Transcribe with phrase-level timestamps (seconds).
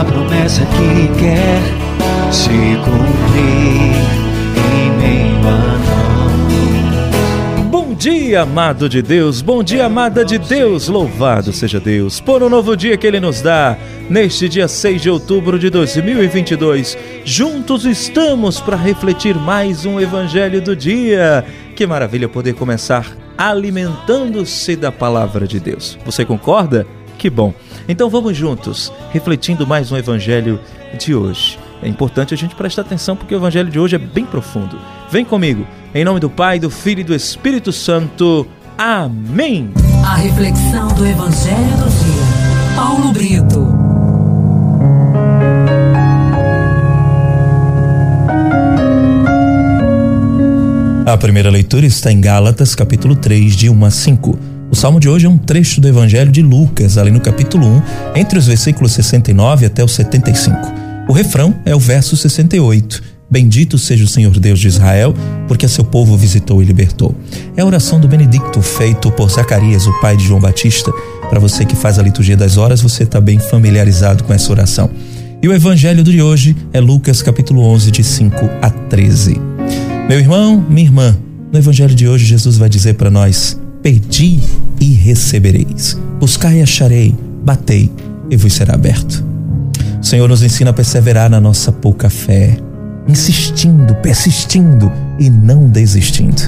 [0.00, 1.60] uma promessa que quer
[2.32, 2.48] se
[2.84, 3.92] cumprir
[4.72, 5.76] em meio a
[7.58, 7.66] nós.
[7.68, 12.48] Bom dia, amado de Deus, bom dia, amada de Deus, louvado seja Deus por um
[12.48, 13.76] novo dia que Ele nos dá.
[14.08, 20.74] Neste dia 6 de outubro de 2022, juntos estamos para refletir mais um Evangelho do
[20.74, 21.44] dia.
[21.76, 23.06] Que maravilha poder começar
[23.36, 25.98] alimentando-se da palavra de Deus.
[26.04, 26.86] Você concorda?
[27.20, 27.52] Que bom.
[27.86, 30.58] Então vamos juntos, refletindo mais um evangelho
[30.98, 31.58] de hoje.
[31.82, 34.78] É importante a gente prestar atenção porque o evangelho de hoje é bem profundo.
[35.10, 38.46] Vem comigo, em nome do Pai, do Filho e do Espírito Santo.
[38.78, 39.70] Amém.
[40.02, 42.74] A reflexão do evangelho do dia.
[42.74, 43.68] Paulo Brito.
[51.04, 54.59] A primeira leitura está em Gálatas, capítulo 3, de 1 a 5.
[54.70, 57.82] O salmo de hoje é um trecho do Evangelho de Lucas, ali no capítulo 1,
[58.14, 60.56] entre os versículos 69 até o 75.
[61.08, 63.02] O refrão é o verso 68.
[63.28, 65.12] Bendito seja o Senhor Deus de Israel,
[65.48, 67.16] porque a seu povo visitou e libertou.
[67.56, 70.92] É a oração do Benedicto, feito por Zacarias, o pai de João Batista.
[71.28, 74.88] Para você que faz a liturgia das horas, você está bem familiarizado com essa oração.
[75.42, 79.36] E o evangelho de hoje é Lucas capítulo 11, de 5 a 13.
[80.08, 81.18] Meu irmão, minha irmã,
[81.52, 84.38] no evangelho de hoje Jesus vai dizer para nós: Pedi
[84.78, 85.98] e recebereis.
[86.18, 87.14] Buscai e acharei.
[87.42, 87.90] Batei
[88.28, 89.24] e vos será aberto.
[90.00, 92.58] O Senhor nos ensina a perseverar na nossa pouca fé,
[93.08, 96.42] insistindo, persistindo e não desistindo.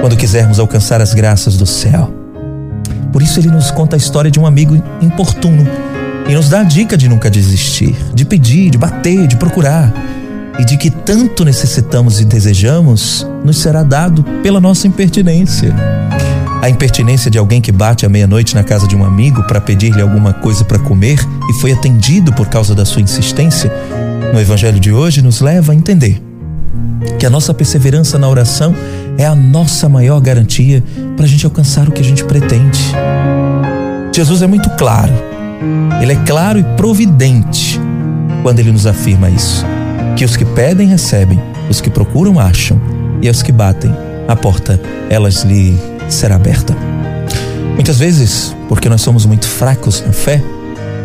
[0.00, 2.12] Quando quisermos alcançar as graças do céu.
[3.10, 5.66] Por isso ele nos conta a história de um amigo importuno
[6.28, 9.92] e nos dá a dica de nunca desistir, de pedir, de bater, de procurar
[10.58, 15.74] e de que tanto necessitamos e desejamos nos será dado pela nossa impertinência
[16.64, 20.00] a impertinência de alguém que bate à meia-noite na casa de um amigo para pedir-lhe
[20.00, 21.18] alguma coisa para comer
[21.50, 23.70] e foi atendido por causa da sua insistência,
[24.32, 26.22] no Evangelho de hoje nos leva a entender
[27.18, 28.74] que a nossa perseverança na oração
[29.18, 30.82] é a nossa maior garantia
[31.14, 32.80] para a gente alcançar o que a gente pretende.
[34.10, 35.12] Jesus é muito claro,
[36.00, 37.78] ele é claro e providente
[38.42, 39.66] quando ele nos afirma isso:
[40.16, 41.38] que os que pedem recebem,
[41.68, 42.80] os que procuram acham,
[43.20, 43.94] e aos que batem,
[44.26, 44.80] a porta
[45.10, 45.78] elas lhe
[46.08, 46.76] será aberta.
[47.74, 50.42] Muitas vezes, porque nós somos muito fracos na fé,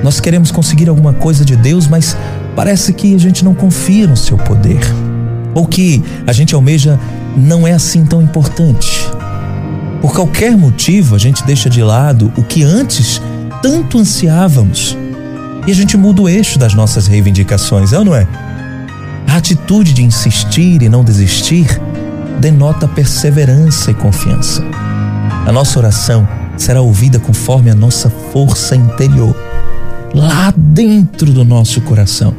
[0.03, 2.15] nós queremos conseguir alguma coisa de Deus, mas
[2.55, 4.79] parece que a gente não confia no seu poder.
[5.53, 6.99] Ou que a gente almeja
[7.35, 9.09] não é assim tão importante.
[10.01, 13.21] Por qualquer motivo, a gente deixa de lado o que antes
[13.61, 14.97] tanto ansiávamos.
[15.67, 18.25] E a gente muda o eixo das nossas reivindicações, é ou não é?
[19.27, 21.79] A atitude de insistir e não desistir
[22.39, 24.63] denota perseverança e confiança.
[25.45, 26.27] A nossa oração
[26.57, 29.35] será ouvida conforme a nossa força interior.
[30.13, 32.33] Lá dentro do nosso coração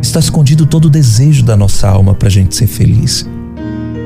[0.00, 3.26] está escondido todo o desejo da nossa alma para a gente ser feliz.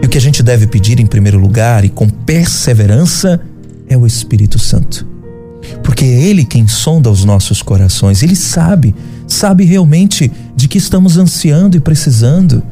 [0.03, 3.41] E o que a gente deve pedir em primeiro lugar e com perseverança
[3.89, 5.07] é o Espírito Santo.
[5.83, 8.95] Porque é Ele quem sonda os nossos corações, Ele sabe,
[9.27, 12.63] sabe realmente de que estamos ansiando e precisando.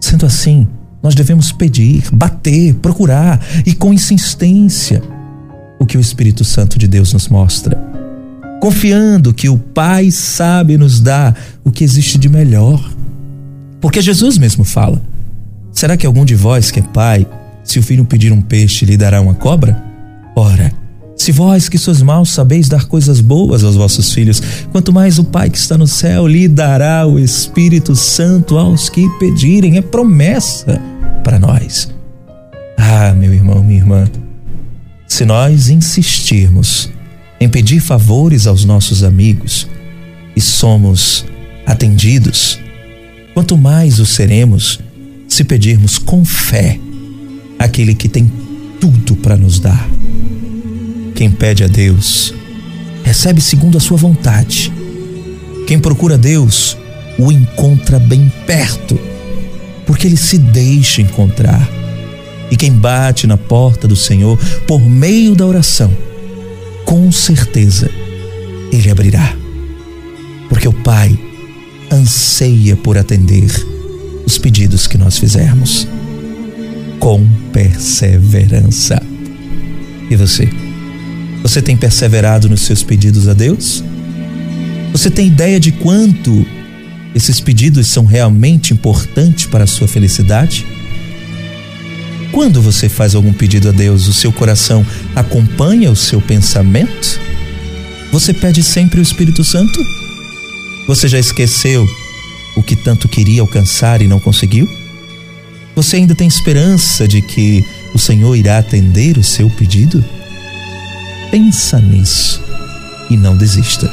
[0.00, 0.68] Sendo assim,
[1.04, 5.02] nós devemos pedir, bater, procurar e com insistência
[5.78, 7.76] o que o Espírito Santo de Deus nos mostra.
[8.58, 12.82] Confiando que o Pai sabe nos dar o que existe de melhor.
[13.82, 15.02] Porque Jesus mesmo fala:
[15.70, 17.26] Será que algum de vós que é pai,
[17.62, 19.84] se o filho pedir um peixe, lhe dará uma cobra?
[20.34, 20.72] Ora,
[21.14, 24.42] se vós que sois maus sabeis dar coisas boas aos vossos filhos,
[24.72, 29.06] quanto mais o Pai que está no céu lhe dará o Espírito Santo aos que
[29.18, 29.76] pedirem.
[29.76, 30.80] É promessa
[31.24, 31.92] para nós.
[32.76, 34.08] Ah, meu irmão, minha irmã,
[35.08, 36.90] se nós insistirmos
[37.40, 39.66] em pedir favores aos nossos amigos
[40.36, 41.24] e somos
[41.66, 42.60] atendidos,
[43.32, 44.78] quanto mais o seremos
[45.26, 46.78] se pedirmos com fé
[47.58, 48.30] aquele que tem
[48.80, 49.88] tudo para nos dar.
[51.14, 52.34] Quem pede a Deus
[53.02, 54.72] recebe segundo a sua vontade.
[55.66, 56.76] Quem procura Deus
[57.18, 58.98] o encontra bem perto
[60.04, 61.66] porque ele se deixa encontrar.
[62.50, 65.90] E quem bate na porta do Senhor por meio da oração,
[66.84, 67.90] com certeza
[68.70, 69.34] ele abrirá.
[70.50, 71.18] Porque o Pai
[71.90, 73.50] anseia por atender
[74.26, 75.88] os pedidos que nós fizermos
[77.00, 79.00] com perseverança.
[80.10, 80.50] E você?
[81.42, 83.82] Você tem perseverado nos seus pedidos a Deus?
[84.92, 86.44] Você tem ideia de quanto
[87.14, 90.66] esses pedidos são realmente importantes para a sua felicidade?
[92.32, 94.84] Quando você faz algum pedido a Deus, o seu coração
[95.14, 97.20] acompanha o seu pensamento?
[98.10, 99.80] Você pede sempre o Espírito Santo?
[100.88, 101.86] Você já esqueceu
[102.56, 104.68] o que tanto queria alcançar e não conseguiu?
[105.76, 107.64] Você ainda tem esperança de que
[107.94, 110.04] o Senhor irá atender o seu pedido?
[111.30, 112.42] Pensa nisso
[113.10, 113.90] e não desista.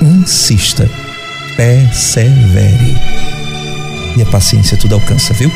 [0.00, 0.88] Insista,
[1.60, 2.96] persevere.
[4.16, 5.52] E a paciência tudo alcança, viu?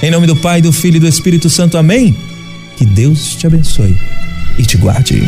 [0.00, 2.14] Em nome do Pai, do Filho e do Espírito Santo, amém.
[2.76, 3.96] Que Deus te abençoe
[4.56, 5.20] e te guarde.